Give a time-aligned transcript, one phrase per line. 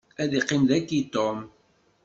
[0.23, 1.37] Ad iqqim dagi Tom.